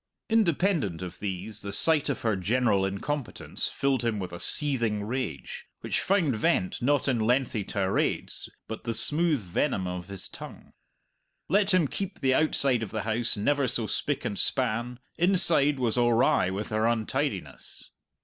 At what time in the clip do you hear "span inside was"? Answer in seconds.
14.39-15.99